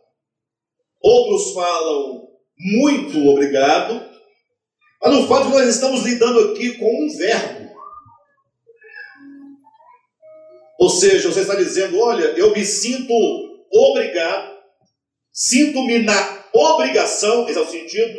[1.00, 4.10] Outros falam muito obrigado.
[5.00, 7.74] Mas no fato que nós estamos lidando aqui com um verbo.
[10.78, 13.12] Ou seja, você está dizendo: olha, eu me sinto
[13.72, 14.56] obrigado,
[15.32, 18.18] sinto-me na obrigação, esse é o sentido,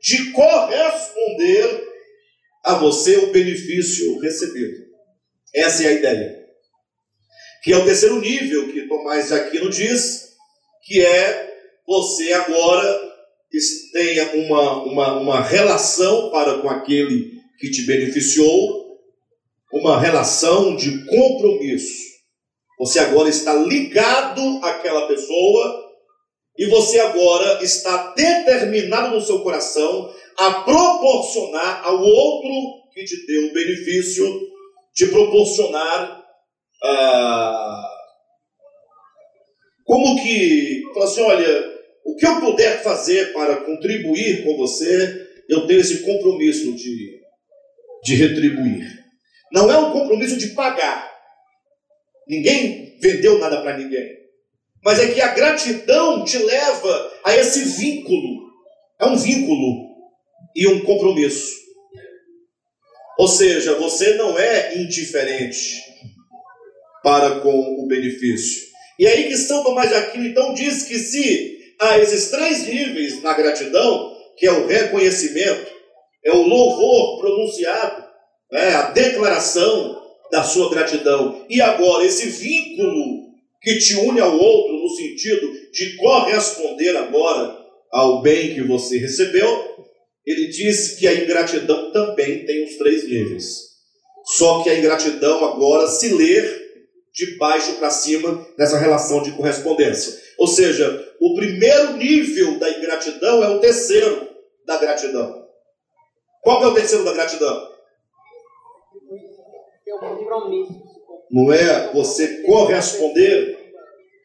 [0.00, 1.95] de corresponder
[2.66, 4.86] a você o benefício recebido.
[5.54, 6.46] Essa é a ideia.
[7.62, 10.32] Que é o terceiro nível que Tomás de Aquino diz,
[10.82, 11.54] que é
[11.86, 13.14] você agora
[13.92, 18.98] tenha uma, uma, uma relação para com aquele que te beneficiou,
[19.72, 22.04] uma relação de compromisso.
[22.80, 25.86] Você agora está ligado àquela pessoa
[26.58, 32.50] e você agora está determinado no seu coração a proporcionar ao outro
[32.92, 34.40] que te deu o benefício
[34.94, 36.24] de proporcionar
[36.82, 37.90] ah,
[39.84, 45.66] como que fala assim, olha, o que eu puder fazer para contribuir com você, eu
[45.66, 47.20] tenho esse compromisso de,
[48.04, 49.04] de retribuir.
[49.52, 51.10] Não é um compromisso de pagar.
[52.28, 54.08] Ninguém vendeu nada para ninguém.
[54.84, 58.46] Mas é que a gratidão te leva a esse vínculo.
[59.00, 59.85] É um vínculo
[60.56, 61.54] e um compromisso.
[63.18, 65.82] Ou seja, você não é indiferente
[67.02, 68.66] para com o benefício.
[68.98, 73.22] E aí que São Tomás de Aquino então diz que se há esses três níveis
[73.22, 75.70] na gratidão, que é o reconhecimento,
[76.24, 78.04] é o louvor pronunciado,
[78.52, 81.44] é a declaração da sua gratidão.
[81.48, 83.26] E agora, esse vínculo
[83.62, 87.56] que te une ao outro, no sentido de corresponder agora
[87.92, 89.86] ao bem que você recebeu,
[90.26, 93.76] ele disse que a ingratidão também tem os três níveis.
[94.36, 96.66] Só que a ingratidão agora se ler
[97.14, 100.20] de baixo para cima nessa relação de correspondência.
[100.36, 104.28] Ou seja, o primeiro nível da ingratidão é o terceiro
[104.66, 105.46] da gratidão.
[106.42, 107.70] Qual é o terceiro da gratidão?
[111.30, 113.56] Não é você corresponder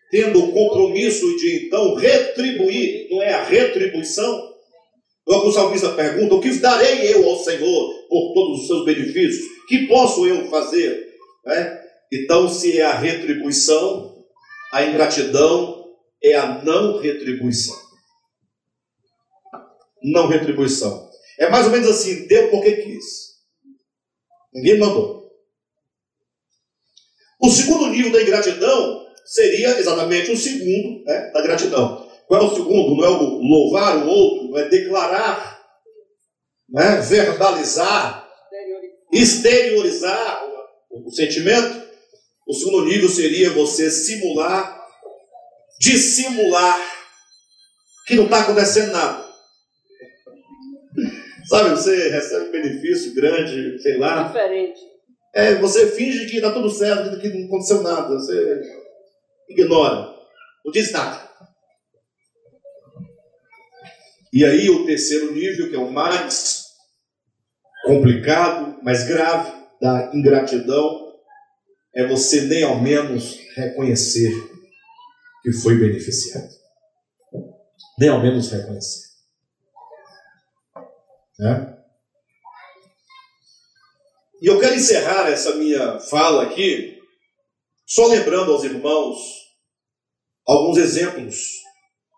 [0.10, 4.51] tendo o compromisso de então retribuir, não é a retribuição?
[5.28, 9.46] Logo o salmista pergunta: O que darei eu ao Senhor por todos os seus benefícios?
[9.68, 11.12] Que posso eu fazer?
[11.48, 11.82] É?
[12.12, 14.26] Então, se é a retribuição,
[14.74, 15.86] a ingratidão
[16.24, 17.76] é a não retribuição.
[20.04, 21.10] Não retribuição.
[21.40, 23.32] É mais ou menos assim: deu porque quis.
[24.54, 25.22] Ninguém mandou.
[27.42, 32.11] O segundo nível da ingratidão seria exatamente o segundo né, da gratidão.
[32.32, 32.96] Qual é o segundo?
[32.96, 35.62] Não é o louvar o outro, não é declarar,
[36.70, 38.26] né, verbalizar,
[39.12, 40.42] exteriorizar
[40.90, 41.86] o, o sentimento.
[42.48, 44.82] O segundo nível seria você simular,
[45.78, 46.80] dissimular
[48.08, 49.30] que não está acontecendo nada.
[51.50, 54.24] Sabe, você recebe um benefício grande, sei lá.
[54.24, 54.80] Diferente.
[55.36, 58.08] É, você finge que está tudo certo, que não aconteceu nada.
[58.08, 58.62] Você
[59.50, 60.16] ignora.
[60.64, 61.31] Não diz nada.
[64.34, 66.66] E aí o terceiro nível, que é o mais
[67.86, 69.52] complicado, mais grave
[69.82, 71.12] da ingratidão,
[71.94, 74.32] é você nem ao menos reconhecer
[75.44, 76.50] que foi beneficiado.
[78.00, 79.10] Nem ao menos reconhecer.
[81.38, 81.78] Né?
[84.42, 87.00] E eu quero encerrar essa minha fala aqui,
[87.86, 89.18] só lembrando aos irmãos
[90.48, 91.38] alguns exemplos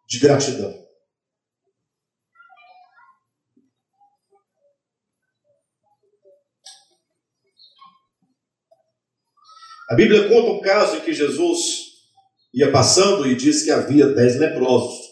[0.07, 0.82] de gratidão.
[9.93, 11.59] A Bíblia conta um caso em que Jesus
[12.51, 15.05] ia passando e disse que havia dez leprosos.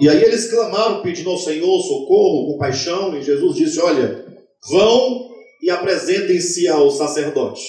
[0.00, 4.26] E aí eles clamaram, pedindo ao Senhor socorro, compaixão, e Jesus disse: Olha,
[4.68, 5.30] vão
[5.62, 7.62] e apresentem-se ao sacerdote.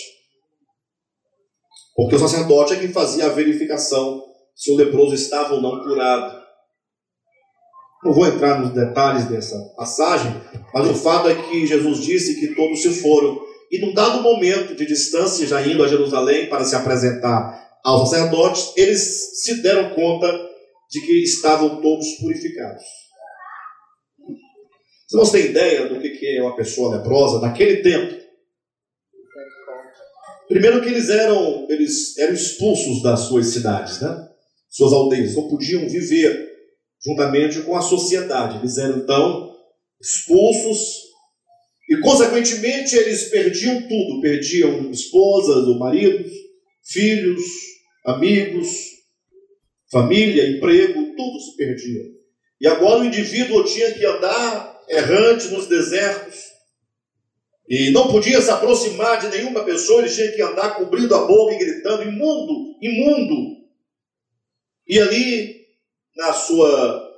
[1.95, 4.23] Porque o sacerdote é quem fazia a verificação
[4.55, 6.41] se o leproso estava ou não curado.
[8.03, 10.31] Não vou entrar nos detalhes dessa passagem,
[10.73, 14.75] mas o fato é que Jesus disse que todos se foram e num dado momento
[14.75, 20.27] de distância, já indo a Jerusalém para se apresentar aos sacerdotes, eles se deram conta
[20.89, 22.83] de que estavam todos purificados.
[25.09, 28.21] Você tem ideia do que é uma pessoa leprosa naquele tempo?
[30.47, 34.27] Primeiro que eles eram, eles eram expulsos das suas cidades, né?
[34.69, 36.49] suas aldeias, não podiam viver
[37.05, 38.57] juntamente com a sociedade.
[38.57, 39.53] Eles eram então
[40.01, 41.10] expulsos
[41.91, 46.31] e, consequentemente, eles perdiam tudo: perdiam esposas ou maridos,
[46.81, 47.43] filhos,
[48.05, 48.69] amigos,
[49.91, 52.01] família, emprego, tudo se perdia.
[52.61, 56.51] E agora o indivíduo tinha que andar errante nos desertos
[57.67, 61.55] e não podia se aproximar de nenhuma pessoa, ele tinha que andar cobrindo a boca
[61.55, 63.57] e gritando: imundo, imundo.
[64.87, 65.65] E ali,
[66.15, 67.11] na sua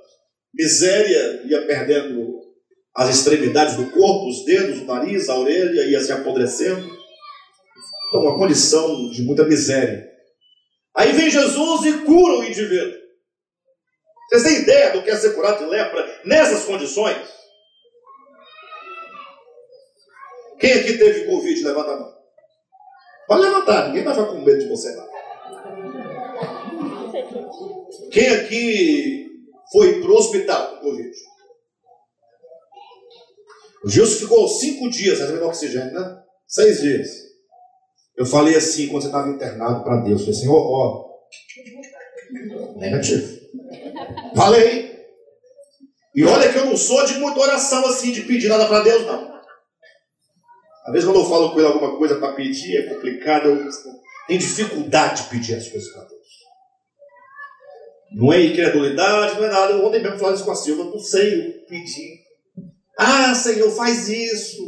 [0.51, 2.22] miséria, ia perdendo
[2.95, 6.85] as extremidades do corpo, os dedos, o nariz, a orelha ia se apodrecendo.
[8.07, 10.07] Então, uma condição de muita miséria.
[10.95, 13.01] Aí vem Jesus e cura o indivíduo.
[14.29, 17.17] Vocês têm ideia do que é ser curado de lepra nessas condições?
[20.59, 21.63] Quem aqui teve Covid?
[21.63, 22.13] Levanta a mão.
[23.27, 25.07] Pode levantar, ninguém vai ficar com medo de você lá.
[28.11, 29.27] Quem aqui
[29.71, 31.32] foi para o hospital com Covid?
[33.83, 36.23] O Gilson ficou cinco dias recebendo oxigênio, né?
[36.47, 37.09] Seis dias.
[38.17, 40.21] Eu falei assim quando você estava internado para Deus.
[40.21, 41.13] Falei, Senhor, ó.
[42.77, 43.39] Negativo.
[44.35, 44.93] Falei.
[46.15, 49.05] E olha que eu não sou de muita oração assim, de pedir nada para Deus,
[49.05, 49.33] não.
[50.85, 53.69] Às vezes quando eu falo com ele alguma coisa para pedir, é complicado, eu
[54.27, 56.23] tenho dificuldade de pedir as coisas para Deus.
[58.15, 59.73] Não é incredulidade, não é nada.
[59.73, 62.22] Eu ontem mesmo falei isso com a Silva, não sei pedir.
[62.97, 64.61] Ah, Senhor, faz isso.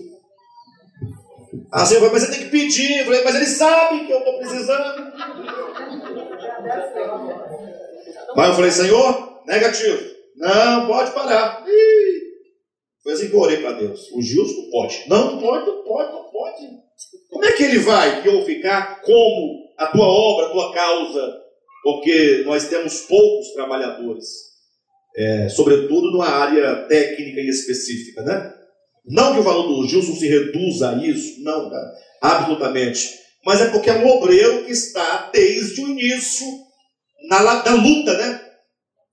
[1.72, 3.00] Ah, Senhor, mas você tem que pedir.
[3.00, 5.14] Eu falei, mas ele sabe que eu estou precisando.
[8.36, 10.16] Mas eu falei, Senhor, negativo.
[10.38, 11.64] Não, pode parar.
[13.04, 14.12] Foi assim que eu orei para Deus.
[14.12, 15.04] O Gilson não pode.
[15.08, 16.68] Não, pode, não pode, não pode.
[17.30, 21.42] Como é que ele vai que eu ficar como a tua obra, a tua causa?
[21.84, 24.26] Porque nós temos poucos trabalhadores,
[25.18, 28.54] é, sobretudo numa área técnica e específica, né?
[29.06, 33.14] Não que o valor do Gilson se reduza a isso, não, cara, absolutamente.
[33.46, 36.48] Mas é porque é um obreiro que está desde o início
[37.30, 38.42] na, da luta, né?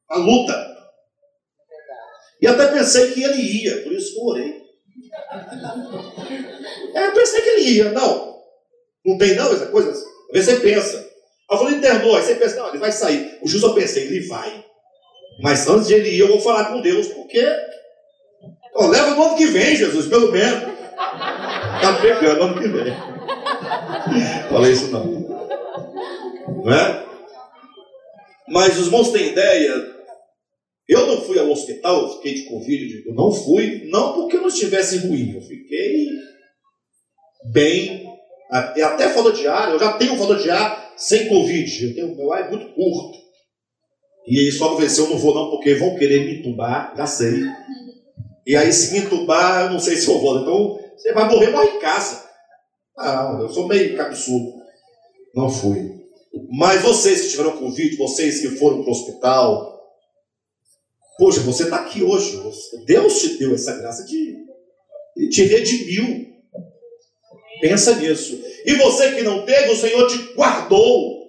[0.09, 0.73] A luta.
[2.41, 4.63] E até pensei que ele ia, por isso que eu orei.
[6.95, 8.33] É, pensei que ele ia, não.
[9.05, 9.91] Não tem não essa coisa?
[9.91, 11.13] Às vezes você pensa.
[11.51, 13.39] Eu falei, internou, aí você pensa, não, ele vai sair.
[13.43, 14.65] O justo eu pensei, ele vai.
[15.41, 17.45] Mas antes de ele ir, eu vou falar com Deus, porque.
[18.75, 20.73] Oh, leva no ano que vem, Jesus, pelo menos.
[21.81, 22.95] Tá pegando ano que vem.
[24.51, 25.05] Falei isso não.
[26.65, 27.05] Não é?
[28.49, 29.93] Mas os irmãos têm ideia
[30.93, 34.43] eu não fui ao hospital, eu fiquei de Covid, eu não fui, não porque eu
[34.43, 36.09] não estivesse ruim, eu fiquei
[37.53, 38.07] bem,
[38.51, 42.33] até falta de ar, eu já tenho falta de ar sem Covid, eu tenho, meu
[42.33, 43.22] ar é muito curto.
[44.27, 47.43] E aí só não eu não vou não, porque vão querer me entubar, já sei.
[48.47, 50.41] E aí se me entubar, eu não sei se eu vou.
[50.41, 52.23] Então, você vai morrer, morre em casa.
[52.97, 54.53] Não, eu sou meio cabeçudo.
[55.35, 56.03] Não fui.
[56.51, 59.73] Mas vocês que tiveram Covid, vocês que foram para o hospital,
[61.19, 62.41] Poxa, você está aqui hoje.
[62.87, 64.37] Deus te deu essa graça de
[65.31, 66.33] te redimiu.
[67.61, 68.43] Pensa nisso.
[68.67, 71.22] E você que não teve, o Senhor te guardou.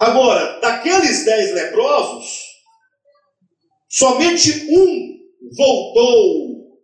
[0.00, 2.42] Agora, daqueles dez leprosos,
[3.86, 5.20] somente um
[5.54, 6.80] voltou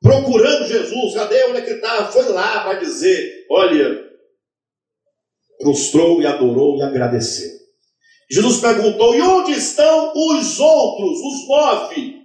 [0.00, 1.14] procurando Jesus.
[1.14, 2.12] Cadê onde é que ele estava?
[2.12, 4.04] Foi lá para dizer: Olha,
[5.58, 7.50] prostrou e adorou e agradeceu.
[8.30, 12.22] Jesus perguntou: e onde estão os outros, os nove,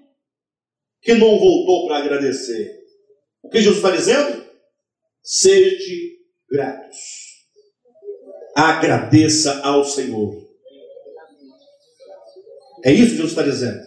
[1.01, 2.79] que não voltou para agradecer?
[3.41, 4.45] O que Jesus está dizendo?
[5.23, 6.19] Sede
[6.49, 7.18] gratos.
[8.59, 10.35] Agradeça ao Senhor.
[12.83, 13.79] É isso que Jesus está dizendo.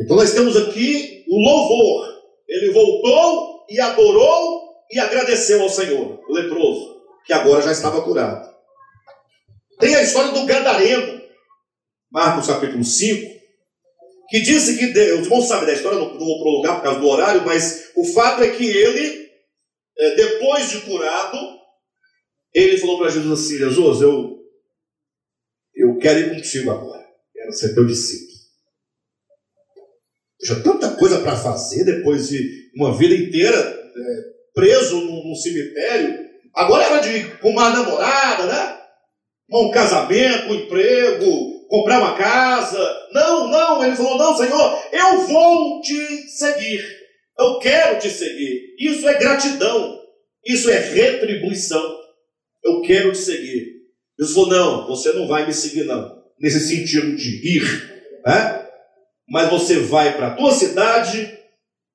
[0.00, 2.22] Então nós temos aqui o louvor.
[2.48, 8.48] Ele voltou e adorou e agradeceu ao Senhor, o leproso, que agora já estava curado.
[9.80, 11.20] Tem a história do Gadareno,
[12.12, 13.40] Marcos capítulo 5,
[14.28, 17.44] que disse que Deus, os sabem da história, não, vou prolongar por causa do horário,
[17.44, 19.28] mas o fato é que ele,
[19.98, 21.63] é, depois de curado,
[22.54, 24.38] ele falou para Jesus assim: Jesus, eu,
[25.74, 28.34] eu quero ir contigo agora, quero ser teu discípulo.
[30.42, 36.24] Já tanta coisa para fazer depois de uma vida inteira é, preso num, num cemitério.
[36.54, 38.80] Agora era de uma namorada, né?
[39.50, 43.08] um casamento, um emprego, comprar uma casa.
[43.12, 46.84] Não, não, ele falou: não, Senhor, eu vou te seguir.
[47.38, 48.74] Eu quero te seguir.
[48.78, 50.00] Isso é gratidão.
[50.46, 51.93] Isso é retribuição.
[52.86, 53.74] Quero te seguir.
[54.18, 56.22] Jesus falou: não, você não vai me seguir, não.
[56.38, 57.62] Nesse sentido de ir.
[58.24, 58.66] Né?
[59.28, 61.38] Mas você vai para a tua cidade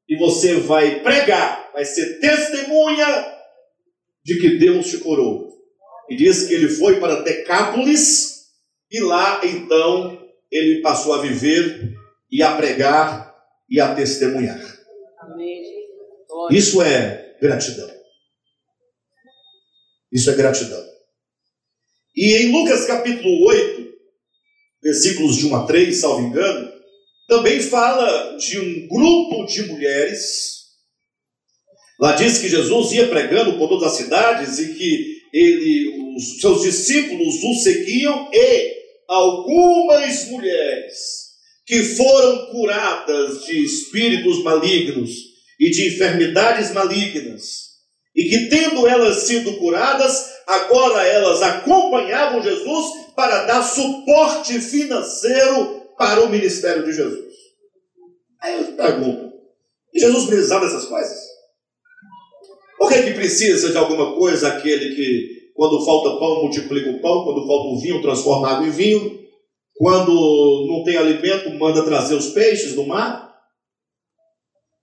[0.08, 3.06] e você vai pregar, vai ser testemunha
[4.24, 5.50] de que Deus te curou.
[6.10, 8.48] E diz que ele foi para Decápolis
[8.92, 10.20] e lá então
[10.52, 11.96] ele passou a viver
[12.32, 13.36] e a pregar
[13.70, 14.60] e a testemunhar.
[16.50, 17.99] Isso é gratidão.
[20.12, 20.84] Isso é gratidão.
[22.16, 23.88] E em Lucas capítulo 8,
[24.82, 26.72] versículos de 1 a 3, salvo engano,
[27.28, 30.60] também fala de um grupo de mulheres.
[32.00, 36.64] Lá diz que Jesus ia pregando por todas as cidades e que ele, os seus
[36.64, 41.30] discípulos o seguiam e algumas mulheres
[41.66, 45.12] que foram curadas de espíritos malignos
[45.60, 47.69] e de enfermidades malignas,
[48.16, 52.86] e que tendo elas sido curadas, agora elas acompanhavam Jesus
[53.16, 57.30] para dar suporte financeiro para o ministério de Jesus.
[58.42, 59.34] Aí eu pergunto:
[59.94, 61.18] Jesus precisava dessas coisas?
[62.78, 67.26] Por que, que precisa de alguma coisa aquele que, quando falta pão, multiplica o pão,
[67.26, 69.20] quando falta o vinho, transforma água em vinho,
[69.76, 73.30] quando não tem alimento, manda trazer os peixes do mar?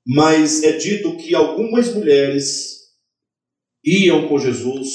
[0.06, 2.75] Mas é dito que algumas mulheres
[3.86, 4.88] iam com Jesus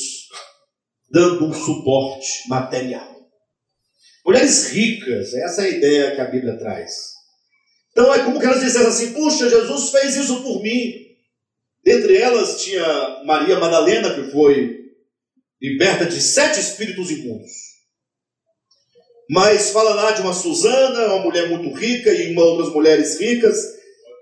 [1.10, 3.10] dando um suporte material.
[4.26, 6.92] Mulheres ricas, essa é a ideia que a Bíblia traz.
[7.92, 10.94] Então é como que elas dissessem assim: puxa, Jesus fez isso por mim.
[11.84, 14.78] Dentre elas tinha Maria Madalena, que foi
[15.62, 17.52] liberta de sete espíritos imundos.
[19.30, 23.58] Mas fala lá de uma Suzana, uma mulher muito rica e uma outras mulheres ricas,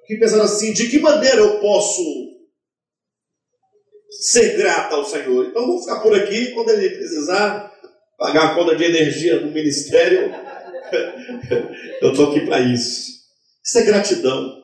[0.08, 2.29] que pensaram assim: de que maneira eu posso
[4.10, 5.46] ser grata ao Senhor?
[5.46, 7.72] Então vou ficar por aqui, quando ele precisar
[8.18, 10.34] pagar a conta de energia no ministério,
[12.02, 13.20] eu estou aqui para isso.
[13.64, 14.60] Isso é gratidão.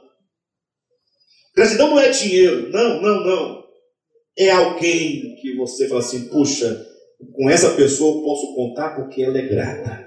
[1.56, 3.66] Gratidão não é dinheiro, não, não, não.
[4.38, 6.86] É alguém que você fala assim: puxa,
[7.34, 10.05] com essa pessoa eu posso contar porque ela é grata.